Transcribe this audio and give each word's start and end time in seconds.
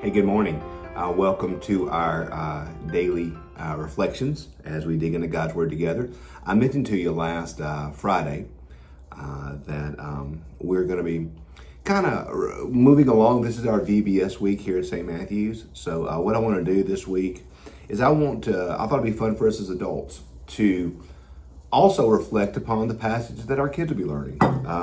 Hey, 0.00 0.10
good 0.10 0.26
morning. 0.26 0.62
Uh, 0.94 1.10
welcome 1.10 1.58
to 1.62 1.90
our 1.90 2.32
uh, 2.32 2.68
daily 2.86 3.32
uh, 3.56 3.74
reflections 3.76 4.46
as 4.64 4.86
we 4.86 4.96
dig 4.96 5.14
into 5.14 5.26
God's 5.26 5.54
Word 5.54 5.70
together. 5.70 6.08
I 6.46 6.54
mentioned 6.54 6.86
to 6.86 6.96
you 6.96 7.10
last 7.10 7.60
uh, 7.60 7.90
Friday 7.90 8.46
uh, 9.10 9.56
that 9.66 9.98
um, 9.98 10.44
we're 10.60 10.84
going 10.84 10.98
to 10.98 11.02
be 11.02 11.28
kind 11.82 12.06
of 12.06 12.70
moving 12.70 13.08
along. 13.08 13.42
This 13.42 13.58
is 13.58 13.66
our 13.66 13.80
VBS 13.80 14.38
week 14.38 14.60
here 14.60 14.78
at 14.78 14.86
St. 14.86 15.04
Matthew's. 15.04 15.64
So, 15.72 16.08
uh, 16.08 16.20
what 16.20 16.36
I 16.36 16.38
want 16.38 16.64
to 16.64 16.72
do 16.72 16.84
this 16.84 17.08
week 17.08 17.44
is 17.88 18.00
I 18.00 18.10
want 18.10 18.44
to, 18.44 18.76
I 18.78 18.86
thought 18.86 19.00
it'd 19.00 19.12
be 19.12 19.18
fun 19.18 19.34
for 19.34 19.48
us 19.48 19.60
as 19.60 19.68
adults 19.68 20.20
to 20.46 20.96
also 21.72 22.08
reflect 22.08 22.56
upon 22.56 22.86
the 22.86 22.94
passages 22.94 23.46
that 23.46 23.58
our 23.58 23.68
kids 23.68 23.90
will 23.90 23.98
be 23.98 24.04
learning. 24.04 24.38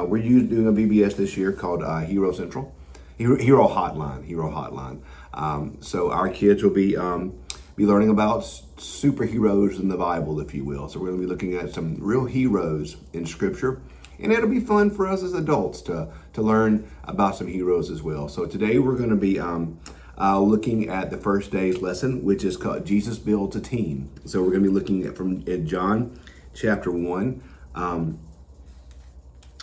we're 0.10 0.22
doing 0.22 0.68
a 0.68 0.74
VBS 0.74 1.16
this 1.16 1.38
year 1.38 1.54
called 1.54 1.86
Hero 2.06 2.34
Central. 2.34 2.75
Hero 3.18 3.68
Hotline, 3.68 4.26
Hero 4.26 4.52
Hotline. 4.52 5.02
Um, 5.34 5.78
so 5.82 6.12
our 6.12 6.30
kids 6.30 6.64
will 6.64 6.72
be 6.72 6.98
um, 6.98 7.34
be 7.76 7.86
learning 7.86 8.10
about 8.10 8.42
superheroes 8.42 9.80
in 9.80 9.90
the 9.90 9.98
Bible, 9.98 10.40
if 10.40 10.54
you 10.54 10.64
will. 10.64 10.88
So 10.88 11.00
we're 11.00 11.08
going 11.08 11.22
to 11.22 11.28
be 11.28 11.30
looking 11.30 11.54
at 11.56 11.74
some 11.74 11.96
real 12.00 12.26
heroes 12.26 12.98
in 13.14 13.26
Scripture, 13.26 13.82
and 14.20 14.32
it'll 14.32 14.50
be 14.50 14.60
fun 14.60 14.90
for 14.90 15.08
us 15.08 15.24
as 15.24 15.34
adults 15.34 15.82
to 15.84 16.10
to 16.34 16.42
learn 16.42 16.90
about 17.04 17.36
some 17.36 17.48
heroes 17.48 17.90
as 17.90 18.02
well. 18.02 18.28
So 18.28 18.46
today 18.46 18.80
we're 18.80 18.98
going 18.98 19.10
to 19.10 19.16
be 19.16 19.40
um, 19.40 19.80
uh, 20.18 20.40
looking 20.40 20.90
at 20.90 21.10
the 21.10 21.18
first 21.18 21.52
day's 21.52 21.82
lesson, 21.82 22.24
which 22.24 22.44
is 22.44 22.58
called 22.58 22.86
Jesus 22.86 23.18
Builds 23.18 23.56
a 23.56 23.62
Team. 23.62 24.10
So 24.26 24.42
we're 24.42 24.52
going 24.52 24.64
to 24.64 24.70
be 24.70 24.74
looking 24.74 25.06
at 25.06 25.16
from 25.16 25.44
in 25.48 25.68
John 25.68 26.20
chapter 26.54 26.92
one. 26.92 27.44
Um, 27.76 28.20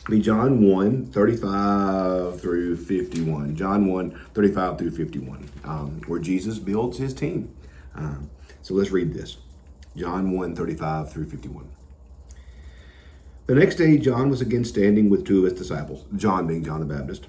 be 0.09 0.21
John 0.21 0.69
1, 0.69 1.07
35 1.07 2.41
through 2.41 2.77
51. 2.77 3.55
John 3.55 3.87
1, 3.87 4.21
35 4.35 4.79
through 4.79 4.91
51, 4.91 5.49
um, 5.65 6.01
where 6.07 6.19
Jesus 6.19 6.59
builds 6.59 6.99
his 6.99 7.15
team. 7.15 7.55
Um, 7.95 8.31
so 8.63 8.75
let's 8.75 8.91
read 8.91 9.15
this. 9.15 9.37
John 9.97 10.33
1, 10.33 10.57
35 10.57 11.13
through 11.13 11.29
51. 11.29 11.69
The 13.47 13.55
next 13.55 13.77
day, 13.77 13.97
John 13.99 14.29
was 14.29 14.41
again 14.41 14.65
standing 14.65 15.09
with 15.09 15.27
two 15.27 15.39
of 15.39 15.45
his 15.45 15.53
disciples, 15.59 16.05
John 16.17 16.47
being 16.47 16.65
John 16.65 16.81
the 16.81 16.87
Baptist. 16.87 17.27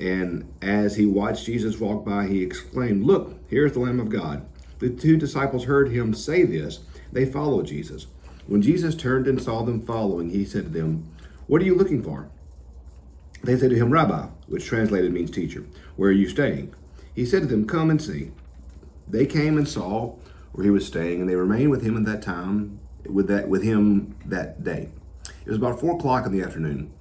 And 0.00 0.52
as 0.60 0.96
he 0.96 1.06
watched 1.06 1.46
Jesus 1.46 1.78
walk 1.78 2.04
by, 2.04 2.26
he 2.26 2.42
exclaimed, 2.42 3.04
Look, 3.04 3.34
here's 3.48 3.72
the 3.72 3.80
Lamb 3.80 4.00
of 4.00 4.08
God. 4.08 4.46
The 4.78 4.90
two 4.90 5.16
disciples 5.16 5.64
heard 5.64 5.90
him 5.90 6.12
say 6.12 6.44
this. 6.44 6.80
They 7.12 7.24
followed 7.24 7.66
Jesus. 7.66 8.06
When 8.46 8.62
Jesus 8.62 8.94
turned 8.94 9.26
and 9.26 9.40
saw 9.40 9.62
them 9.62 9.80
following, 9.80 10.30
he 10.30 10.44
said 10.44 10.64
to 10.64 10.68
them, 10.70 11.08
what 11.46 11.62
are 11.62 11.64
you 11.64 11.74
looking 11.74 12.02
for? 12.02 12.28
They 13.42 13.56
said 13.56 13.70
to 13.70 13.76
him, 13.76 13.90
Rabbi, 13.90 14.26
which 14.48 14.66
translated 14.66 15.12
means 15.12 15.30
teacher, 15.30 15.66
where 15.96 16.10
are 16.10 16.12
you 16.12 16.28
staying? 16.28 16.74
He 17.14 17.24
said 17.24 17.42
to 17.42 17.48
them, 17.48 17.66
Come 17.66 17.90
and 17.90 18.02
see. 18.02 18.32
They 19.08 19.26
came 19.26 19.56
and 19.56 19.68
saw 19.68 20.16
where 20.52 20.64
he 20.64 20.70
was 20.70 20.86
staying, 20.86 21.20
and 21.20 21.30
they 21.30 21.36
remained 21.36 21.70
with 21.70 21.82
him 21.82 21.96
at 21.96 22.04
that 22.06 22.22
time, 22.22 22.80
with 23.08 23.28
that 23.28 23.48
with 23.48 23.62
him 23.62 24.16
that 24.24 24.64
day. 24.64 24.88
It 25.44 25.48
was 25.48 25.58
about 25.58 25.78
four 25.78 25.94
o'clock 25.94 26.26
in 26.26 26.32
the 26.32 26.42
afternoon. 26.42 26.92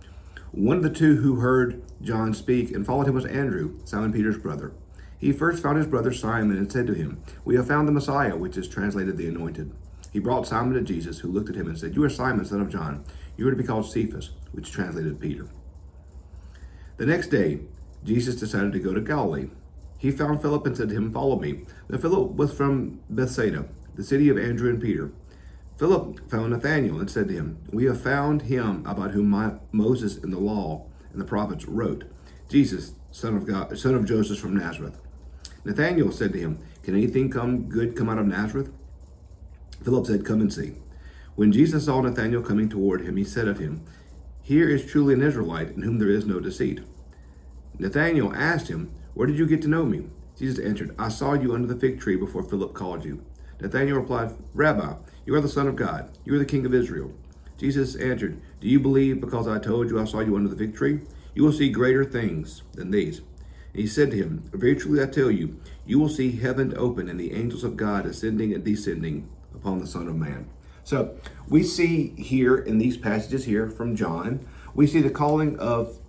One 0.51 0.77
of 0.77 0.83
the 0.83 0.89
two 0.89 1.17
who 1.17 1.37
heard 1.37 1.81
John 2.01 2.33
speak 2.33 2.71
and 2.71 2.85
followed 2.85 3.07
him 3.07 3.15
was 3.15 3.25
Andrew, 3.25 3.79
Simon 3.83 4.13
Peter's 4.13 4.37
brother. 4.37 4.73
He 5.17 5.31
first 5.31 5.63
found 5.63 5.77
his 5.77 5.87
brother 5.87 6.13
Simon 6.13 6.57
and 6.57 6.71
said 6.71 6.85
to 6.87 6.93
him, 6.93 7.21
We 7.43 7.55
have 7.55 7.67
found 7.67 7.87
the 7.87 7.91
Messiah, 7.91 8.35
which 8.37 8.57
is 8.57 8.67
translated 8.67 9.17
the 9.17 9.27
anointed. 9.27 9.73
He 10.13 10.19
brought 10.19 10.47
Simon 10.47 10.75
to 10.75 10.81
Jesus, 10.81 11.19
who 11.19 11.31
looked 11.31 11.49
at 11.49 11.55
him 11.55 11.67
and 11.67 11.77
said, 11.77 11.95
You 11.95 12.03
are 12.03 12.09
Simon, 12.09 12.45
son 12.45 12.61
of 12.61 12.69
John. 12.69 13.03
You 13.37 13.47
are 13.47 13.51
to 13.51 13.57
be 13.57 13.63
called 13.63 13.89
Cephas, 13.89 14.31
which 14.51 14.71
translated 14.71 15.19
Peter. 15.19 15.47
The 16.97 17.05
next 17.05 17.27
day, 17.27 17.59
Jesus 18.03 18.35
decided 18.35 18.71
to 18.73 18.79
go 18.79 18.93
to 18.93 19.01
Galilee. 19.01 19.49
He 19.97 20.11
found 20.11 20.41
Philip 20.41 20.65
and 20.65 20.77
said 20.77 20.89
to 20.89 20.95
him, 20.95 21.11
Follow 21.11 21.39
me. 21.39 21.65
Now, 21.89 21.97
Philip 21.97 22.31
was 22.31 22.53
from 22.53 23.01
Bethsaida, 23.09 23.65
the 23.95 24.03
city 24.03 24.29
of 24.29 24.37
Andrew 24.37 24.69
and 24.69 24.81
Peter. 24.81 25.11
Philip 25.77 26.29
found 26.29 26.51
Nathanael 26.51 26.99
and 26.99 27.11
said 27.11 27.27
to 27.27 27.33
him, 27.33 27.57
We 27.71 27.85
have 27.85 28.01
found 28.01 28.43
him 28.43 28.85
about 28.85 29.11
whom 29.11 29.29
my, 29.29 29.53
Moses 29.71 30.17
in 30.17 30.31
the 30.31 30.39
law 30.39 30.85
and 31.11 31.19
the 31.19 31.25
prophets 31.25 31.65
wrote, 31.65 32.05
Jesus, 32.47 32.93
son 33.11 33.35
of 33.35 33.45
God, 33.45 33.77
son 33.77 33.95
of 33.95 34.05
Joseph 34.05 34.39
from 34.39 34.55
Nazareth. 34.55 34.99
Nathanael 35.65 36.11
said 36.11 36.31
to 36.33 36.39
him, 36.39 36.59
Can 36.83 36.95
anything 36.95 37.29
come 37.29 37.67
good 37.67 37.95
come 37.95 38.09
out 38.09 38.19
of 38.19 38.27
Nazareth? 38.27 38.71
Philip 39.83 40.05
said, 40.05 40.25
Come 40.25 40.41
and 40.41 40.53
see. 40.53 40.75
When 41.35 41.51
Jesus 41.51 41.85
saw 41.85 41.99
Nathanael 41.99 42.41
coming 42.41 42.69
toward 42.69 43.01
him, 43.01 43.17
he 43.17 43.25
said 43.25 43.47
of 43.47 43.59
him, 43.59 43.83
Here 44.41 44.69
is 44.69 44.85
truly 44.85 45.13
an 45.13 45.21
Israelite 45.21 45.71
in 45.71 45.81
whom 45.81 45.99
there 45.99 46.09
is 46.09 46.25
no 46.25 46.39
deceit. 46.39 46.79
Nathanael 47.77 48.33
asked 48.33 48.69
him, 48.69 48.91
Where 49.13 49.27
did 49.27 49.37
you 49.37 49.45
get 49.45 49.61
to 49.63 49.67
know 49.67 49.85
me? 49.85 50.07
Jesus 50.37 50.59
answered, 50.59 50.95
I 50.97 51.09
saw 51.09 51.33
you 51.33 51.53
under 51.53 51.67
the 51.67 51.79
fig 51.79 51.99
tree 51.99 52.15
before 52.15 52.43
Philip 52.43 52.73
called 52.73 53.03
you. 53.03 53.23
Nathanael 53.59 53.97
replied, 53.97 54.33
Rabbi, 54.53 54.95
you 55.25 55.35
are 55.35 55.41
the 55.41 55.49
Son 55.49 55.67
of 55.67 55.75
God. 55.75 56.17
You 56.23 56.35
are 56.35 56.39
the 56.39 56.45
King 56.45 56.65
of 56.65 56.73
Israel. 56.73 57.11
Jesus 57.57 57.95
answered, 57.95 58.39
Do 58.61 58.69
you 58.69 58.79
believe 58.79 59.19
because 59.19 59.47
I 59.47 59.59
told 59.59 59.89
you 59.89 59.99
I 59.99 60.05
saw 60.05 60.21
you 60.21 60.37
under 60.37 60.49
the 60.49 60.55
fig 60.55 60.75
tree? 60.75 61.01
You 61.33 61.43
will 61.43 61.53
see 61.53 61.69
greater 61.69 62.05
things 62.05 62.63
than 62.73 62.91
these. 62.91 63.19
And 63.73 63.81
he 63.81 63.87
said 63.87 64.11
to 64.11 64.17
him, 64.17 64.49
Very 64.53 64.75
truly 64.75 65.03
I 65.03 65.07
tell 65.07 65.31
you, 65.31 65.59
you 65.85 65.99
will 65.99 66.09
see 66.09 66.31
heaven 66.31 66.73
open 66.77 67.09
and 67.09 67.19
the 67.19 67.33
angels 67.33 67.65
of 67.65 67.75
God 67.75 68.05
ascending 68.05 68.53
and 68.53 68.63
descending 68.63 69.29
upon 69.53 69.79
the 69.79 69.87
Son 69.87 70.07
of 70.07 70.15
Man. 70.15 70.49
So 70.85 71.17
we 71.49 71.63
see 71.63 72.09
here 72.15 72.55
in 72.55 72.77
these 72.77 72.95
passages 72.95 73.45
here 73.45 73.67
from 73.69 73.95
John, 73.95 74.45
we 74.75 74.85
see 74.85 75.01
the 75.01 75.09
calling 75.09 75.57
of 75.57 75.99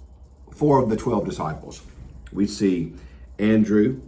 four 0.53 0.83
of 0.83 0.91
the 0.91 0.97
12 0.97 1.25
disciples. 1.25 1.83
We 2.31 2.47
see 2.47 2.93
Andrew 3.39 4.03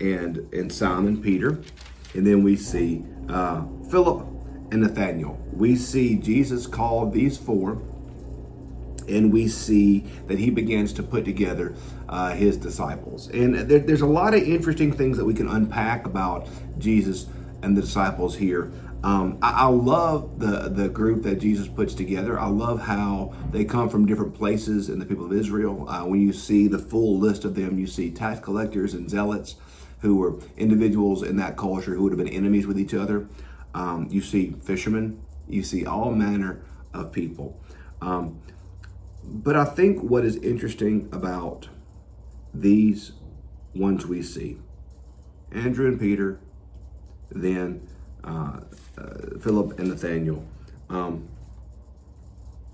and, 0.00 0.48
and 0.54 0.72
Simon 0.72 1.20
Peter, 1.20 1.60
and 2.14 2.24
then 2.24 2.44
we 2.44 2.56
see 2.56 3.04
uh, 3.28 3.64
Philip 3.90 4.24
and 4.70 4.82
Nathaniel. 4.82 5.44
We 5.52 5.74
see 5.74 6.14
Jesus 6.14 6.68
call 6.68 7.10
these 7.10 7.36
four, 7.36 7.82
and 9.08 9.32
we 9.32 9.48
see 9.48 10.06
that 10.28 10.38
he 10.38 10.50
begins 10.50 10.92
to 10.92 11.02
put 11.02 11.24
together 11.24 11.74
uh, 12.08 12.30
his 12.34 12.56
disciples. 12.56 13.28
And 13.28 13.56
there, 13.56 13.80
there's 13.80 14.02
a 14.02 14.06
lot 14.06 14.34
of 14.34 14.42
interesting 14.44 14.92
things 14.92 15.16
that 15.16 15.24
we 15.24 15.34
can 15.34 15.48
unpack 15.48 16.06
about 16.06 16.48
Jesus 16.78 17.26
and 17.62 17.76
the 17.76 17.80
disciples 17.80 18.36
here. 18.36 18.70
Um, 19.04 19.38
I, 19.42 19.64
I, 19.64 19.66
love 19.66 20.38
the 20.38 20.68
the 20.68 20.88
group 20.88 21.24
that 21.24 21.40
Jesus 21.40 21.66
puts 21.66 21.92
together. 21.92 22.38
I 22.38 22.46
love 22.46 22.82
how 22.82 23.34
they 23.50 23.64
come 23.64 23.88
from 23.88 24.06
different 24.06 24.34
places 24.34 24.88
in 24.88 25.00
the 25.00 25.06
people 25.06 25.24
of 25.24 25.32
Israel. 25.32 25.88
Uh, 25.88 26.04
when 26.04 26.20
you 26.20 26.32
see 26.32 26.68
the 26.68 26.78
full 26.78 27.18
list 27.18 27.44
of 27.44 27.56
them, 27.56 27.80
you 27.80 27.88
see 27.88 28.12
tax 28.12 28.38
collectors 28.38 28.94
and 28.94 29.10
zealots, 29.10 29.56
who 30.02 30.16
were 30.16 30.38
individuals 30.56 31.22
in 31.22 31.36
that 31.36 31.56
culture 31.56 31.94
who 31.94 32.02
would 32.04 32.12
have 32.12 32.18
been 32.18 32.28
enemies 32.28 32.66
with 32.66 32.78
each 32.78 32.94
other. 32.94 33.28
Um, 33.74 34.08
you 34.10 34.20
see 34.20 34.54
fishermen. 34.62 35.20
You 35.48 35.62
see 35.62 35.84
all 35.84 36.12
manner 36.12 36.62
of 36.94 37.12
people. 37.12 37.60
Um, 38.00 38.40
but 39.24 39.56
I 39.56 39.64
think 39.64 40.02
what 40.02 40.24
is 40.24 40.36
interesting 40.36 41.08
about 41.12 41.68
these 42.52 43.12
ones 43.74 44.06
we 44.06 44.22
see, 44.22 44.58
Andrew 45.50 45.86
and 45.86 45.98
Peter, 45.98 46.40
then 47.30 47.88
uh, 48.24 48.60
Philip 49.40 49.78
and 49.78 49.88
Nathaniel. 49.88 50.44
Um, 50.88 51.28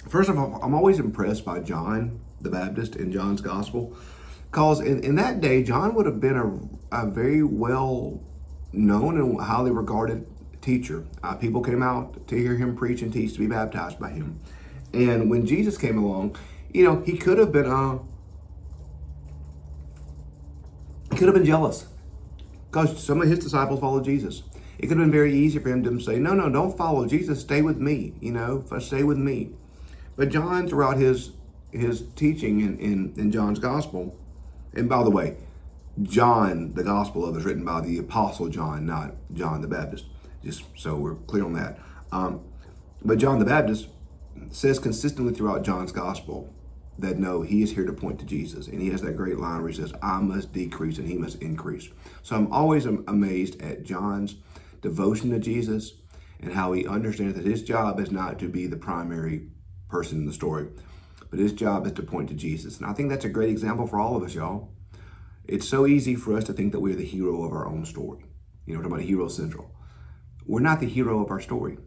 first 0.08 0.28
of 0.28 0.38
all, 0.38 0.58
I'm 0.62 0.74
always 0.74 0.98
impressed 0.98 1.44
by 1.44 1.60
John 1.60 2.20
the 2.40 2.50
Baptist 2.50 2.96
in 2.96 3.10
John's 3.12 3.40
gospel, 3.40 3.96
because 4.50 4.80
in, 4.80 5.02
in 5.02 5.16
that 5.16 5.40
day, 5.40 5.62
John 5.62 5.94
would 5.94 6.06
have 6.06 6.20
been 6.20 6.36
a, 6.36 7.02
a 7.02 7.06
very 7.06 7.42
well 7.42 8.20
known 8.72 9.18
and 9.18 9.40
highly 9.40 9.70
regarded 9.70 10.26
teacher. 10.60 11.04
Uh, 11.22 11.34
people 11.34 11.62
came 11.62 11.82
out 11.82 12.26
to 12.28 12.36
hear 12.36 12.56
him 12.56 12.76
preach 12.76 13.02
and 13.02 13.12
teach 13.12 13.32
to 13.34 13.38
be 13.38 13.46
baptized 13.46 13.98
by 13.98 14.10
him. 14.10 14.38
And 14.92 15.30
when 15.30 15.46
Jesus 15.46 15.76
came 15.76 15.98
along, 15.98 16.36
you 16.72 16.84
know, 16.84 17.02
he 17.02 17.16
could 17.16 17.38
have 17.38 17.52
been 17.52 17.66
uh, 17.66 17.98
he 21.10 21.16
could 21.16 21.28
have 21.28 21.34
been 21.34 21.44
jealous 21.44 21.86
because 22.70 23.02
some 23.02 23.20
of 23.22 23.28
his 23.28 23.38
disciples 23.38 23.80
followed 23.80 24.04
Jesus. 24.04 24.42
It 24.78 24.86
could 24.86 24.96
have 24.96 25.06
been 25.06 25.12
very 25.12 25.34
easy 25.34 25.58
for 25.58 25.70
him 25.70 25.82
to 25.84 26.00
say, 26.00 26.18
no, 26.18 26.34
no, 26.34 26.48
don't 26.48 26.76
follow 26.76 27.06
Jesus. 27.06 27.40
Stay 27.40 27.62
with 27.62 27.78
me, 27.78 28.14
you 28.20 28.32
know, 28.32 28.64
stay 28.78 29.02
with 29.02 29.18
me. 29.18 29.50
But 30.16 30.30
John, 30.30 30.68
throughout 30.68 30.96
his 30.96 31.32
his 31.70 32.04
teaching 32.16 32.60
in, 32.60 32.78
in, 32.78 33.12
in 33.18 33.30
John's 33.30 33.58
gospel, 33.58 34.16
and 34.72 34.88
by 34.88 35.02
the 35.02 35.10
way, 35.10 35.36
John, 36.02 36.72
the 36.74 36.82
gospel 36.82 37.26
of 37.26 37.36
is 37.36 37.44
written 37.44 37.64
by 37.64 37.80
the 37.80 37.98
apostle 37.98 38.48
John, 38.48 38.86
not 38.86 39.14
John 39.34 39.60
the 39.60 39.68
Baptist, 39.68 40.06
just 40.42 40.64
so 40.76 40.96
we're 40.96 41.14
clear 41.14 41.44
on 41.44 41.52
that. 41.54 41.78
Um, 42.10 42.40
but 43.04 43.18
John 43.18 43.38
the 43.38 43.44
Baptist 43.44 43.88
says 44.50 44.78
consistently 44.78 45.34
throughout 45.34 45.62
John's 45.62 45.92
gospel 45.92 46.52
that 46.98 47.18
no, 47.18 47.42
he 47.42 47.62
is 47.62 47.72
here 47.72 47.86
to 47.86 47.92
point 47.92 48.18
to 48.20 48.26
Jesus. 48.26 48.66
And 48.66 48.80
he 48.80 48.90
has 48.90 49.02
that 49.02 49.16
great 49.16 49.38
line 49.38 49.60
where 49.60 49.70
he 49.70 49.76
says, 49.76 49.92
I 50.02 50.18
must 50.20 50.52
decrease 50.52 50.98
and 50.98 51.08
he 51.08 51.16
must 51.16 51.40
increase. 51.40 51.88
So 52.22 52.34
I'm 52.34 52.52
always 52.52 52.86
amazed 52.86 53.60
at 53.62 53.84
John's 53.84 54.36
devotion 54.80 55.30
to 55.30 55.38
Jesus 55.38 55.92
and 56.40 56.52
how 56.52 56.72
he 56.72 56.86
understands 56.86 57.34
that 57.34 57.44
his 57.44 57.62
job 57.62 57.98
is 58.00 58.10
not 58.10 58.38
to 58.38 58.48
be 58.48 58.66
the 58.66 58.76
primary 58.76 59.48
person 59.88 60.18
in 60.18 60.26
the 60.26 60.32
story, 60.32 60.68
but 61.30 61.38
his 61.38 61.52
job 61.52 61.86
is 61.86 61.92
to 61.92 62.02
point 62.02 62.28
to 62.28 62.34
Jesus. 62.34 62.78
And 62.78 62.86
I 62.86 62.92
think 62.92 63.10
that's 63.10 63.24
a 63.24 63.30
great 63.30 63.50
example 63.50 63.86
for 63.86 63.98
all 63.98 64.16
of 64.16 64.22
us, 64.22 64.34
y'all. 64.34 64.70
It's 65.46 65.68
so 65.68 65.86
easy 65.86 66.14
for 66.14 66.36
us 66.36 66.44
to 66.44 66.52
think 66.52 66.72
that 66.72 66.80
we're 66.80 66.94
the 66.94 67.04
hero 67.04 67.42
of 67.44 67.52
our 67.52 67.66
own 67.66 67.84
story. 67.84 68.24
You 68.66 68.74
know, 68.74 68.80
we're 68.80 68.84
talking 68.84 68.92
about 68.92 69.04
a 69.04 69.08
Hero 69.08 69.28
Central. 69.28 69.74
We're 70.46 70.60
not 70.60 70.80
the 70.80 70.86
hero 70.86 71.22
of 71.22 71.30
our 71.30 71.40
story. 71.40 71.78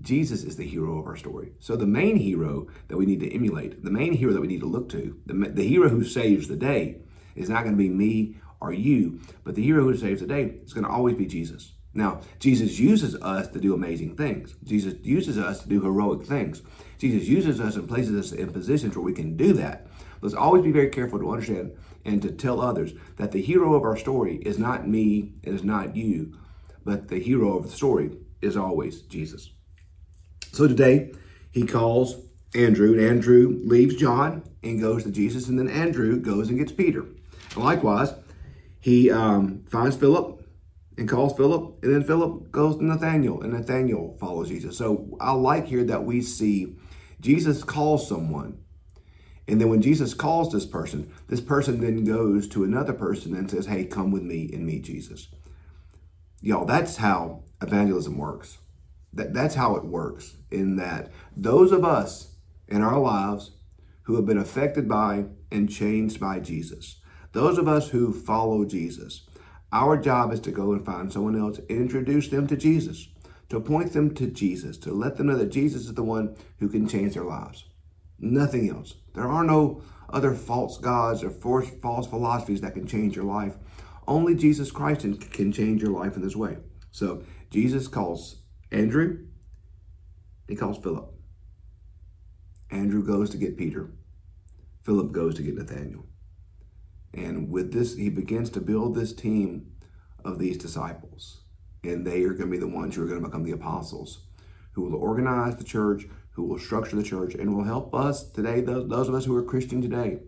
Jesus 0.00 0.44
is 0.44 0.56
the 0.56 0.66
hero 0.66 0.98
of 0.98 1.06
our 1.06 1.16
story. 1.16 1.52
So 1.58 1.76
the 1.76 1.86
main 1.86 2.16
hero 2.16 2.68
that 2.88 2.96
we 2.96 3.06
need 3.06 3.20
to 3.20 3.34
emulate, 3.34 3.82
the 3.82 3.90
main 3.90 4.12
hero 4.12 4.32
that 4.32 4.40
we 4.40 4.46
need 4.46 4.60
to 4.60 4.66
look 4.66 4.88
to, 4.90 5.20
the, 5.26 5.34
the 5.34 5.66
hero 5.66 5.88
who 5.88 6.04
saves 6.04 6.48
the 6.48 6.56
day 6.56 7.00
is 7.34 7.48
not 7.48 7.64
going 7.64 7.76
to 7.76 7.82
be 7.82 7.88
me 7.88 8.36
or 8.60 8.72
you, 8.72 9.20
but 9.44 9.54
the 9.54 9.62
hero 9.62 9.84
who 9.84 9.96
saves 9.96 10.20
the 10.20 10.26
day 10.26 10.54
is 10.64 10.72
going 10.72 10.84
to 10.84 10.90
always 10.90 11.16
be 11.16 11.26
Jesus. 11.26 11.72
Now, 11.98 12.20
Jesus 12.38 12.78
uses 12.78 13.16
us 13.16 13.48
to 13.48 13.58
do 13.58 13.74
amazing 13.74 14.14
things. 14.14 14.54
Jesus 14.62 14.94
uses 15.02 15.36
us 15.36 15.62
to 15.62 15.68
do 15.68 15.80
heroic 15.80 16.24
things. 16.24 16.62
Jesus 16.96 17.26
uses 17.26 17.60
us 17.60 17.74
and 17.74 17.88
places 17.88 18.16
us 18.16 18.30
in 18.30 18.52
positions 18.52 18.96
where 18.96 19.04
we 19.04 19.12
can 19.12 19.36
do 19.36 19.52
that. 19.54 19.88
Let's 20.20 20.36
always 20.36 20.62
be 20.62 20.70
very 20.70 20.90
careful 20.90 21.18
to 21.18 21.30
understand 21.32 21.76
and 22.04 22.22
to 22.22 22.30
tell 22.30 22.60
others 22.60 22.92
that 23.16 23.32
the 23.32 23.42
hero 23.42 23.74
of 23.74 23.82
our 23.82 23.96
story 23.96 24.36
is 24.36 24.60
not 24.60 24.86
me, 24.86 25.32
is 25.42 25.64
not 25.64 25.96
you, 25.96 26.38
but 26.84 27.08
the 27.08 27.18
hero 27.18 27.56
of 27.56 27.64
the 27.64 27.76
story 27.76 28.16
is 28.40 28.56
always 28.56 29.02
Jesus. 29.02 29.50
So 30.52 30.68
today, 30.68 31.12
he 31.50 31.66
calls 31.66 32.16
Andrew, 32.54 32.92
and 32.92 33.00
Andrew 33.00 33.58
leaves 33.64 33.96
John 33.96 34.44
and 34.62 34.80
goes 34.80 35.02
to 35.02 35.10
Jesus, 35.10 35.48
and 35.48 35.58
then 35.58 35.68
Andrew 35.68 36.20
goes 36.20 36.48
and 36.48 36.58
gets 36.58 36.70
Peter. 36.70 37.06
And 37.56 37.64
likewise, 37.64 38.14
he 38.78 39.10
um, 39.10 39.64
finds 39.68 39.96
Philip 39.96 40.37
and 40.98 41.08
calls 41.08 41.36
Philip, 41.36 41.78
and 41.82 41.94
then 41.94 42.02
Philip 42.02 42.50
goes 42.50 42.76
to 42.76 42.84
Nathaniel, 42.84 43.40
and 43.40 43.52
Nathaniel 43.52 44.16
follows 44.18 44.48
Jesus. 44.48 44.76
So 44.76 45.16
I 45.20 45.30
like 45.30 45.68
here 45.68 45.84
that 45.84 46.04
we 46.04 46.20
see 46.20 46.76
Jesus 47.20 47.62
calls 47.62 48.08
someone, 48.08 48.58
and 49.46 49.60
then 49.60 49.70
when 49.70 49.80
Jesus 49.80 50.12
calls 50.12 50.52
this 50.52 50.66
person, 50.66 51.10
this 51.28 51.40
person 51.40 51.80
then 51.80 52.04
goes 52.04 52.48
to 52.48 52.64
another 52.64 52.92
person 52.92 53.34
and 53.34 53.50
says, 53.50 53.66
Hey, 53.66 53.84
come 53.84 54.10
with 54.10 54.22
me 54.22 54.50
and 54.52 54.66
meet 54.66 54.84
Jesus. 54.84 55.28
Y'all, 56.42 56.66
that's 56.66 56.96
how 56.96 57.44
evangelism 57.62 58.18
works. 58.18 58.58
That, 59.12 59.32
that's 59.32 59.54
how 59.54 59.76
it 59.76 59.84
works, 59.84 60.36
in 60.50 60.76
that 60.76 61.10
those 61.34 61.72
of 61.72 61.84
us 61.84 62.34
in 62.66 62.82
our 62.82 62.98
lives 62.98 63.52
who 64.02 64.16
have 64.16 64.26
been 64.26 64.38
affected 64.38 64.88
by 64.88 65.24
and 65.50 65.70
changed 65.70 66.20
by 66.20 66.40
Jesus, 66.40 67.00
those 67.32 67.56
of 67.56 67.68
us 67.68 67.88
who 67.88 68.12
follow 68.12 68.64
Jesus, 68.64 69.27
our 69.72 69.96
job 69.96 70.32
is 70.32 70.40
to 70.40 70.50
go 70.50 70.72
and 70.72 70.84
find 70.84 71.12
someone 71.12 71.38
else 71.38 71.60
introduce 71.68 72.28
them 72.28 72.46
to 72.46 72.56
Jesus, 72.56 73.08
to 73.50 73.60
point 73.60 73.92
them 73.92 74.14
to 74.14 74.26
Jesus, 74.26 74.78
to 74.78 74.92
let 74.92 75.16
them 75.16 75.26
know 75.26 75.36
that 75.36 75.50
Jesus 75.50 75.86
is 75.86 75.94
the 75.94 76.02
one 76.02 76.36
who 76.58 76.68
can 76.68 76.88
change 76.88 77.14
their 77.14 77.24
lives. 77.24 77.64
Nothing 78.18 78.70
else. 78.70 78.94
There 79.14 79.28
are 79.28 79.44
no 79.44 79.82
other 80.08 80.34
false 80.34 80.78
gods 80.78 81.22
or 81.22 81.30
false 81.30 82.06
philosophies 82.06 82.62
that 82.62 82.74
can 82.74 82.86
change 82.86 83.14
your 83.14 83.26
life. 83.26 83.56
Only 84.06 84.34
Jesus 84.34 84.70
Christ 84.70 85.02
can 85.30 85.52
change 85.52 85.82
your 85.82 85.92
life 85.92 86.16
in 86.16 86.22
this 86.22 86.36
way. 86.36 86.56
So 86.90 87.22
Jesus 87.50 87.88
calls 87.88 88.42
Andrew, 88.72 89.26
he 90.48 90.56
calls 90.56 90.78
Philip. 90.78 91.12
Andrew 92.70 93.04
goes 93.04 93.30
to 93.30 93.36
get 93.36 93.58
Peter. 93.58 93.90
Philip 94.82 95.12
goes 95.12 95.34
to 95.34 95.42
get 95.42 95.54
Nathaniel. 95.54 96.06
And 97.14 97.50
with 97.50 97.72
this, 97.72 97.94
he 97.96 98.10
begins 98.10 98.50
to 98.50 98.60
build 98.60 98.94
this 98.94 99.12
team 99.12 99.72
of 100.24 100.38
these 100.38 100.58
disciples. 100.58 101.40
And 101.84 102.06
they 102.06 102.22
are 102.24 102.34
going 102.34 102.50
to 102.50 102.56
be 102.56 102.58
the 102.58 102.68
ones 102.68 102.94
who 102.94 103.02
are 103.02 103.06
going 103.06 103.20
to 103.20 103.26
become 103.26 103.44
the 103.44 103.52
apostles, 103.52 104.26
who 104.72 104.82
will 104.82 104.96
organize 104.96 105.56
the 105.56 105.64
church, 105.64 106.06
who 106.32 106.44
will 106.44 106.58
structure 106.58 106.96
the 106.96 107.02
church, 107.02 107.34
and 107.34 107.56
will 107.56 107.64
help 107.64 107.94
us 107.94 108.30
today, 108.30 108.60
those, 108.60 108.88
those 108.88 109.08
of 109.08 109.14
us 109.14 109.24
who 109.24 109.36
are 109.36 109.42
Christian 109.42 109.80
today, 109.80 110.18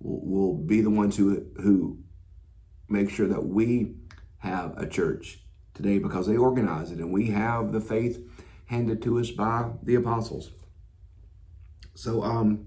will, 0.00 0.20
will 0.24 0.54
be 0.54 0.80
the 0.80 0.90
ones 0.90 1.16
who, 1.16 1.46
who 1.56 1.98
make 2.88 3.10
sure 3.10 3.28
that 3.28 3.44
we 3.44 3.94
have 4.38 4.76
a 4.76 4.86
church 4.86 5.40
today 5.74 5.98
because 5.98 6.26
they 6.26 6.36
organize 6.36 6.90
it 6.90 6.98
and 6.98 7.12
we 7.12 7.28
have 7.28 7.72
the 7.72 7.80
faith 7.80 8.20
handed 8.66 9.02
to 9.02 9.18
us 9.18 9.30
by 9.30 9.70
the 9.82 9.94
apostles. 9.94 10.50
So, 11.94 12.22
um, 12.22 12.66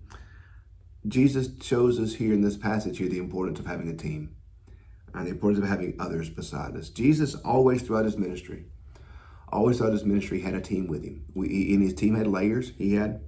Jesus 1.07 1.49
shows 1.61 1.99
us 1.99 2.15
here 2.15 2.33
in 2.33 2.41
this 2.41 2.57
passage 2.57 2.97
here 2.97 3.09
the 3.09 3.19
importance 3.19 3.59
of 3.59 3.65
having 3.65 3.89
a 3.89 3.95
team 3.95 4.35
and 5.13 5.27
the 5.27 5.31
importance 5.31 5.63
of 5.63 5.69
having 5.69 5.95
others 5.99 6.29
beside 6.29 6.75
us. 6.75 6.89
Jesus 6.89 7.35
always 7.35 7.81
throughout 7.81 8.05
his 8.05 8.17
ministry, 8.17 8.65
always 9.49 9.77
throughout 9.77 9.93
his 9.93 10.03
ministry 10.03 10.41
had 10.41 10.53
a 10.53 10.61
team 10.61 10.87
with 10.87 11.03
him. 11.03 11.25
We, 11.33 11.73
and 11.73 11.83
his 11.83 11.93
team 11.93 12.15
had 12.15 12.27
layers. 12.27 12.71
He 12.77 12.95
had 12.95 13.21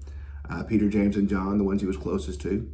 uh, 0.49 0.63
Peter, 0.63 0.89
James, 0.89 1.15
and 1.15 1.29
John, 1.29 1.57
the 1.57 1.63
ones 1.63 1.81
he 1.81 1.87
was 1.87 1.97
closest 1.97 2.41
to. 2.41 2.69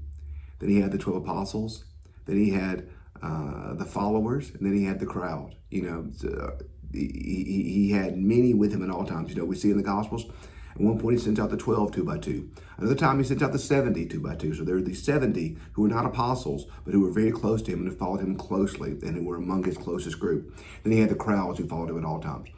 Then 0.59 0.69
he 0.69 0.79
had 0.79 0.91
the 0.91 0.97
12 0.97 1.23
apostles. 1.23 1.85
Then 2.25 2.37
he 2.37 2.51
had 2.51 2.87
uh, 3.21 3.73
the 3.73 3.85
followers, 3.85 4.51
and 4.51 4.65
then 4.65 4.73
he 4.73 4.85
had 4.85 4.99
the 4.99 5.05
crowd. 5.05 5.55
You 5.69 5.81
know, 5.81 6.07
so 6.15 6.57
he, 6.93 7.87
he 7.87 7.91
had 7.91 8.17
many 8.17 8.53
with 8.53 8.71
him 8.71 8.83
at 8.83 8.89
all 8.89 9.05
times. 9.05 9.29
You 9.29 9.35
know, 9.35 9.45
we 9.45 9.55
see 9.55 9.71
in 9.71 9.77
the 9.77 9.83
Gospels 9.83 10.25
at 10.75 10.81
one 10.81 10.99
point, 10.99 11.17
he 11.17 11.23
sends 11.23 11.39
out 11.39 11.51
the 11.51 11.57
12 11.57 11.91
two 11.91 12.03
by 12.03 12.17
two. 12.17 12.49
Another 12.77 12.95
time, 12.95 13.19
he 13.19 13.23
sends 13.23 13.43
out 13.43 13.51
the 13.51 13.59
70 13.59 14.07
two 14.07 14.19
by 14.19 14.35
two. 14.35 14.53
So 14.55 14.63
there 14.63 14.75
are 14.75 14.81
these 14.81 15.03
70 15.03 15.57
who 15.73 15.83
were 15.83 15.87
not 15.87 16.05
apostles, 16.05 16.65
but 16.83 16.93
who 16.93 17.01
were 17.01 17.11
very 17.11 17.31
close 17.31 17.61
to 17.63 17.71
him 17.71 17.81
and 17.81 17.89
who 17.89 17.95
followed 17.95 18.21
him 18.21 18.35
closely 18.35 18.91
and 18.91 19.15
who 19.15 19.23
were 19.23 19.37
among 19.37 19.63
his 19.63 19.77
closest 19.77 20.19
group. 20.19 20.55
Then 20.83 20.93
he 20.93 20.99
had 20.99 21.09
the 21.09 21.15
crowds 21.15 21.59
who 21.59 21.67
followed 21.67 21.89
him 21.89 21.99
at 21.99 22.05
all 22.05 22.19
times. 22.19 22.49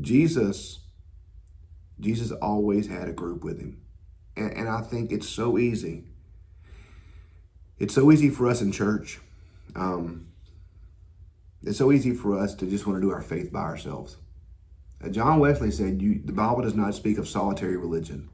Jesus, 0.00 0.80
Jesus 2.00 2.32
always 2.32 2.88
had 2.88 3.08
a 3.08 3.12
group 3.12 3.44
with 3.44 3.58
him. 3.58 3.82
And, 4.36 4.52
and 4.52 4.68
I 4.68 4.80
think 4.80 5.12
it's 5.12 5.28
so 5.28 5.58
easy. 5.58 6.04
It's 7.78 7.94
so 7.94 8.10
easy 8.10 8.30
for 8.30 8.48
us 8.48 8.62
in 8.62 8.72
church. 8.72 9.20
Um, 9.76 10.28
it's 11.62 11.78
so 11.78 11.92
easy 11.92 12.14
for 12.14 12.38
us 12.38 12.54
to 12.56 12.66
just 12.66 12.86
want 12.86 12.96
to 12.96 13.06
do 13.06 13.12
our 13.12 13.22
faith 13.22 13.52
by 13.52 13.60
ourselves. 13.60 14.16
John 15.10 15.40
Wesley 15.40 15.70
said, 15.70 15.98
the 15.98 16.32
Bible 16.32 16.62
does 16.62 16.74
not 16.74 16.94
speak 16.94 17.18
of 17.18 17.28
solitary 17.28 17.76
religion. 17.76 18.28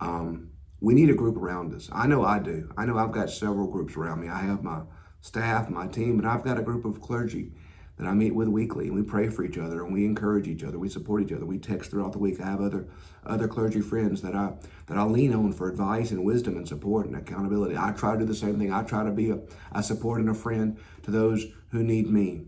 Um, 0.00 0.50
we 0.80 0.94
need 0.94 1.10
a 1.10 1.14
group 1.14 1.36
around 1.36 1.74
us. 1.74 1.90
I 1.92 2.06
know 2.06 2.24
I 2.24 2.38
do. 2.38 2.72
I 2.76 2.86
know 2.86 2.96
I've 2.96 3.12
got 3.12 3.30
several 3.30 3.66
groups 3.66 3.96
around 3.96 4.20
me. 4.20 4.28
I 4.28 4.40
have 4.40 4.62
my 4.62 4.80
staff, 5.20 5.68
my 5.68 5.86
team, 5.86 6.16
but 6.16 6.24
I've 6.24 6.42
got 6.42 6.58
a 6.58 6.62
group 6.62 6.84
of 6.84 7.00
clergy 7.02 7.52
that 7.98 8.08
I 8.08 8.14
meet 8.14 8.34
with 8.34 8.48
weekly, 8.48 8.86
and 8.86 8.96
we 8.96 9.02
pray 9.02 9.28
for 9.28 9.44
each 9.44 9.58
other, 9.58 9.84
and 9.84 9.92
we 9.92 10.06
encourage 10.06 10.48
each 10.48 10.64
other, 10.64 10.78
we 10.78 10.88
support 10.88 11.22
each 11.22 11.32
other, 11.32 11.44
we 11.44 11.58
text 11.58 11.90
throughout 11.90 12.12
the 12.12 12.18
week. 12.18 12.40
I 12.40 12.46
have 12.46 12.62
other 12.62 12.88
other 13.26 13.46
clergy 13.46 13.82
friends 13.82 14.22
that 14.22 14.34
I 14.34 14.54
that 14.86 14.96
I 14.96 15.02
lean 15.02 15.34
on 15.34 15.52
for 15.52 15.68
advice 15.68 16.10
and 16.10 16.24
wisdom 16.24 16.56
and 16.56 16.66
support 16.66 17.06
and 17.06 17.14
accountability. 17.14 17.76
I 17.76 17.92
try 17.92 18.14
to 18.14 18.20
do 18.20 18.24
the 18.24 18.34
same 18.34 18.58
thing. 18.58 18.72
I 18.72 18.84
try 18.84 19.04
to 19.04 19.10
be 19.10 19.30
a, 19.30 19.40
a 19.72 19.82
support 19.82 20.20
and 20.20 20.30
a 20.30 20.34
friend 20.34 20.78
to 21.02 21.10
those 21.10 21.44
who 21.72 21.82
need 21.82 22.08
me. 22.08 22.46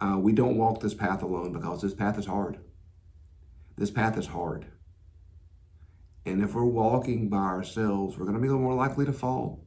Uh, 0.00 0.18
we 0.18 0.32
don't 0.32 0.56
walk 0.56 0.80
this 0.80 0.94
path 0.94 1.22
alone 1.22 1.52
because 1.52 1.82
this 1.82 1.94
path 1.94 2.18
is 2.18 2.26
hard. 2.26 2.58
This 3.80 3.90
path 3.90 4.18
is 4.18 4.26
hard. 4.26 4.66
And 6.26 6.42
if 6.42 6.52
we're 6.52 6.66
walking 6.66 7.30
by 7.30 7.38
ourselves, 7.38 8.18
we're 8.18 8.26
going 8.26 8.36
to 8.36 8.42
be 8.42 8.48
more 8.48 8.74
likely 8.74 9.06
to 9.06 9.12
fall. 9.14 9.64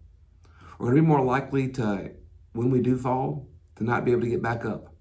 We're 0.77 0.91
going 0.91 0.98
to 0.98 1.01
be 1.01 1.08
more 1.08 1.25
likely 1.25 1.67
to, 1.70 2.12
when 2.51 2.70
we 2.70 2.79
do 2.79 2.96
fall, 2.96 3.50
to 3.75 3.84
not 3.84 4.05
be 4.05 4.12
able 4.12 4.22
to 4.22 4.29
get 4.29 4.43
back 4.43 4.65
up. 4.65 4.93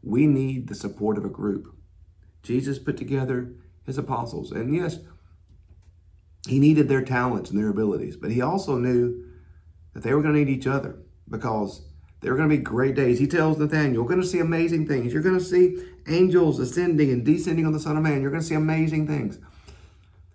We 0.00 0.28
need 0.28 0.68
the 0.68 0.76
support 0.76 1.18
of 1.18 1.24
a 1.24 1.28
group. 1.28 1.74
Jesus 2.44 2.78
put 2.78 2.96
together 2.96 3.56
his 3.84 3.98
apostles. 3.98 4.52
And 4.52 4.72
yes, 4.72 5.00
he 6.46 6.60
needed 6.60 6.88
their 6.88 7.02
talents 7.02 7.50
and 7.50 7.58
their 7.58 7.70
abilities, 7.70 8.16
but 8.16 8.30
he 8.30 8.40
also 8.40 8.78
knew 8.78 9.24
that 9.92 10.04
they 10.04 10.14
were 10.14 10.22
going 10.22 10.34
to 10.34 10.44
need 10.44 10.56
each 10.56 10.68
other 10.68 11.00
because 11.28 11.88
there 12.24 12.32
are 12.32 12.36
going 12.38 12.48
to 12.48 12.56
be 12.56 12.62
great 12.62 12.94
days. 12.94 13.18
He 13.18 13.26
tells 13.26 13.58
Nathaniel, 13.58 13.96
You're 13.96 14.08
going 14.08 14.22
to 14.22 14.26
see 14.26 14.38
amazing 14.38 14.88
things. 14.88 15.12
You're 15.12 15.20
going 15.20 15.38
to 15.38 15.44
see 15.44 15.76
angels 16.08 16.58
ascending 16.58 17.12
and 17.12 17.22
descending 17.22 17.66
on 17.66 17.74
the 17.74 17.78
Son 17.78 17.98
of 17.98 18.02
Man. 18.02 18.22
You're 18.22 18.30
going 18.30 18.40
to 18.40 18.48
see 18.48 18.54
amazing 18.54 19.06
things. 19.06 19.38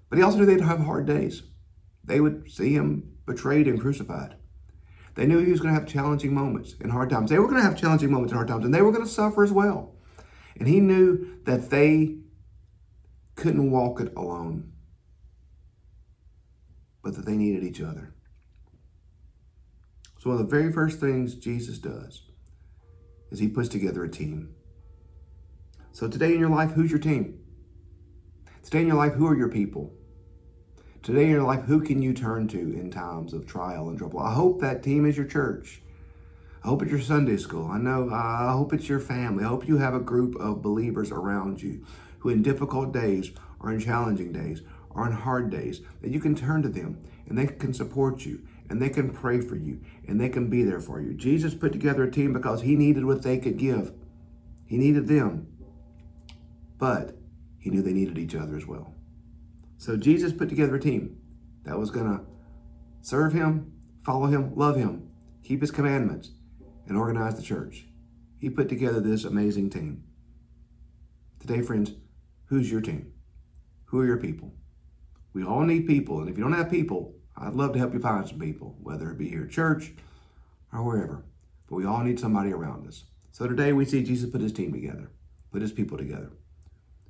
But 0.08 0.18
he 0.18 0.24
also 0.24 0.38
knew 0.38 0.46
they'd 0.46 0.62
have 0.62 0.82
hard 0.82 1.08
days. 1.08 1.42
They 2.04 2.20
would 2.20 2.52
see 2.52 2.74
him 2.74 3.18
betrayed 3.26 3.68
and 3.68 3.82
crucified. 3.82 4.36
They 5.16 5.26
knew 5.26 5.40
he 5.40 5.50
was 5.50 5.62
going 5.62 5.74
to 5.74 5.80
have 5.80 5.90
challenging 5.90 6.32
moments 6.32 6.76
and 6.80 6.92
hard 6.92 7.10
times. 7.10 7.32
They 7.32 7.40
were 7.40 7.48
going 7.48 7.58
to 7.58 7.68
have 7.68 7.76
challenging 7.76 8.12
moments 8.12 8.34
and 8.34 8.38
hard 8.38 8.50
times, 8.50 8.66
and 8.66 8.74
they 8.74 8.84
were 8.84 8.92
going 8.92 9.06
to 9.06 9.12
suffer 9.12 9.44
as 9.44 9.52
well. 9.52 9.96
And 10.60 10.68
he 10.68 10.80
knew 10.80 11.40
that 11.46 11.72
they 11.72 12.18
couldn't 13.34 13.72
walk 13.72 14.00
it 14.00 14.14
alone, 14.16 14.74
but 17.02 17.16
that 17.16 17.26
they 17.26 17.36
needed 17.36 17.64
each 17.64 17.82
other. 17.82 18.14
So, 20.20 20.30
one 20.30 20.40
of 20.40 20.50
the 20.50 20.54
very 20.54 20.70
first 20.70 21.00
things 21.00 21.34
Jesus 21.34 21.78
does 21.78 22.24
is 23.32 23.40
he 23.40 23.48
puts 23.48 23.70
together 23.70 24.04
a 24.04 24.10
team. 24.10 24.54
So, 25.94 26.10
today 26.10 26.34
in 26.34 26.42
your 26.42 26.50
life, 26.50 26.72
who's 26.72 26.92
your 26.92 27.00
team? 27.00 27.40
Today 28.62 28.82
in 28.82 28.88
your 28.88 28.98
life, 28.98 29.14
who 29.14 29.28
are 29.28 29.38
your 29.38 29.48
people? 29.48 29.94
Today 31.04 31.24
in 31.24 31.30
your 31.30 31.44
life, 31.44 31.64
who 31.64 31.80
can 31.80 32.02
you 32.02 32.14
turn 32.14 32.50
to 32.50 32.60
in 32.60 32.92
times 32.92 33.32
of 33.32 33.48
trial 33.48 33.88
and 33.88 33.98
trouble? 33.98 34.20
I 34.20 34.34
hope 34.34 34.60
that 34.60 34.84
team 34.84 35.06
is 35.06 35.16
your 35.16 35.26
church. 35.26 35.82
I 36.66 36.68
hope 36.68 36.82
it's 36.82 36.92
your 36.92 37.00
Sunday 37.00 37.38
school. 37.38 37.72
I 37.72 37.78
know, 37.78 38.10
I 38.12 38.52
hope 38.52 38.74
it's 38.74 38.90
your 38.90 39.00
family. 39.00 39.46
I 39.46 39.48
hope 39.48 39.70
you 39.70 39.78
have 39.78 39.94
a 39.94 40.02
group 40.02 40.36
of 40.36 40.62
believers 40.62 41.14
around 41.14 41.62
you 41.62 41.86
who, 42.20 42.28
in 42.28 42.42
difficult 42.42 42.92
days 42.92 43.32
or 43.62 43.72
in 43.72 43.80
challenging 43.80 44.34
days 44.34 44.64
or 44.90 45.08
in 45.08 45.14
hard 45.14 45.50
days, 45.50 45.80
that 46.02 46.12
you 46.12 46.20
can 46.20 46.36
turn 46.36 46.62
to 46.64 46.68
them 46.68 47.00
and 47.30 47.38
they 47.38 47.48
can 47.48 47.74
support 47.74 48.26
you 48.26 48.42
and 48.70 48.82
they 48.82 48.90
can 48.90 49.10
pray 49.10 49.42
for 49.42 49.56
you 49.56 49.82
and 50.08 50.20
they 50.20 50.30
can 50.30 50.50
be 50.50 50.64
there 50.64 50.80
for 50.80 51.02
you. 51.02 51.14
Jesus 51.14 51.54
put 51.54 51.72
together 51.72 52.04
a 52.04 52.12
team 52.12 52.34
because 52.34 52.62
he 52.62 52.76
needed 52.76 53.06
what 53.06 53.24
they 53.24 53.38
could 53.38 53.58
give. 53.58 53.94
He 54.66 54.78
needed 54.78 55.08
them, 55.08 55.48
but 56.78 57.18
he 57.58 57.70
knew 57.70 57.82
they 57.82 57.94
needed 57.94 58.18
each 58.18 58.36
other 58.36 58.56
as 58.56 58.68
well. 58.68 58.94
So 59.78 59.98
Jesus 59.98 60.34
put 60.34 60.50
together 60.50 60.76
a 60.76 60.80
team 60.80 61.18
that 61.64 61.78
was 61.78 61.92
going 61.92 62.06
to 62.06 62.26
serve 63.02 63.34
him, 63.34 63.74
follow 64.04 64.28
him, 64.28 64.56
love 64.56 64.76
him, 64.76 65.10
keep 65.44 65.62
his 65.62 65.72
commandments, 65.72 66.32
and 66.88 66.98
organize 66.98 67.36
the 67.36 67.42
church. 67.42 67.86
He 68.40 68.50
put 68.50 68.70
together 68.70 69.00
this 69.00 69.26
amazing 69.26 69.70
team. 69.70 70.04
Today, 71.40 71.62
friends, 71.62 71.94
who's 72.46 72.72
your 72.72 72.82
team? 72.82 73.14
Who 73.86 74.00
are 74.00 74.06
your 74.06 74.18
people? 74.18 74.54
We 75.34 75.44
all 75.44 75.62
need 75.62 75.88
people, 75.88 76.20
and 76.20 76.30
if 76.30 76.38
you 76.38 76.44
don't 76.44 76.54
have 76.54 76.70
people, 76.70 77.16
I'd 77.40 77.54
love 77.54 77.74
to 77.74 77.80
help 77.80 77.94
you 77.94 78.00
find 78.00 78.28
some 78.28 78.40
people, 78.40 78.76
whether 78.82 79.10
it 79.10 79.18
be 79.18 79.30
here 79.30 79.44
at 79.44 79.52
church 79.52 79.94
or 80.74 80.84
wherever. 80.84 81.24
But 81.70 81.76
we 81.76 81.86
all 81.86 82.04
need 82.04 82.20
somebody 82.20 82.52
around 82.52 82.88
us. 82.88 83.06
So 83.32 83.48
today 83.48 83.72
we 83.72 83.86
see 83.86 84.04
Jesus 84.04 84.30
put 84.30 84.42
his 84.42 84.52
team 84.52 84.74
together, 84.74 85.10
put 85.52 85.62
his 85.62 85.72
people 85.72 85.98
together. 85.98 86.32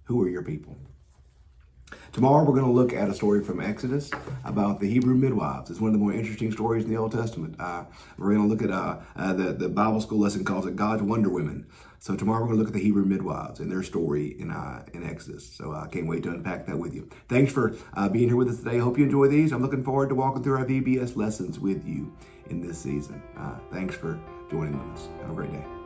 Who 0.03 0.21
are 0.21 0.29
your 0.29 0.43
people? 0.43 0.77
Tomorrow 2.11 2.43
we're 2.43 2.53
going 2.53 2.65
to 2.65 2.71
look 2.71 2.91
at 2.91 3.07
a 3.07 3.13
story 3.13 3.43
from 3.43 3.61
Exodus 3.61 4.09
about 4.43 4.79
the 4.79 4.89
Hebrew 4.89 5.13
midwives. 5.13 5.69
It's 5.69 5.79
one 5.79 5.89
of 5.89 5.93
the 5.93 5.99
more 5.99 6.11
interesting 6.11 6.51
stories 6.51 6.83
in 6.83 6.89
the 6.89 6.97
Old 6.97 7.11
Testament. 7.11 7.55
Uh, 7.59 7.85
we're 8.17 8.33
going 8.33 8.41
to 8.41 8.47
look 8.47 8.63
at 8.63 8.71
uh, 8.71 8.97
uh, 9.15 9.33
the, 9.33 9.53
the 9.53 9.69
Bible 9.69 10.01
school 10.01 10.19
lesson 10.19 10.43
calls 10.43 10.65
it 10.65 10.75
God's 10.75 11.03
Wonder 11.03 11.29
Women. 11.29 11.67
So 11.99 12.15
tomorrow 12.15 12.41
we're 12.41 12.47
going 12.47 12.57
to 12.57 12.63
look 12.63 12.69
at 12.69 12.73
the 12.73 12.81
Hebrew 12.81 13.05
midwives 13.05 13.59
and 13.59 13.71
their 13.71 13.83
story 13.83 14.35
in 14.39 14.51
uh, 14.51 14.85
in 14.93 15.03
Exodus. 15.03 15.45
So 15.45 15.73
I 15.73 15.87
can't 15.87 16.07
wait 16.07 16.23
to 16.23 16.29
unpack 16.29 16.65
that 16.65 16.79
with 16.79 16.95
you. 16.95 17.09
Thanks 17.27 17.51
for 17.51 17.75
uh, 17.93 18.09
being 18.09 18.29
here 18.29 18.37
with 18.37 18.49
us 18.49 18.57
today. 18.57 18.79
Hope 18.79 18.97
you 18.97 19.03
enjoy 19.03 19.27
these. 19.27 19.51
I'm 19.51 19.61
looking 19.61 19.83
forward 19.83 20.09
to 20.09 20.15
walking 20.15 20.41
through 20.41 20.57
our 20.57 20.65
VBS 20.65 21.15
lessons 21.15 21.59
with 21.59 21.85
you 21.87 22.11
in 22.49 22.65
this 22.65 22.79
season. 22.79 23.21
Uh, 23.37 23.55
thanks 23.71 23.95
for 23.95 24.19
joining 24.49 24.79
us. 24.93 25.09
Have 25.21 25.31
a 25.31 25.33
great 25.33 25.51
day. 25.51 25.78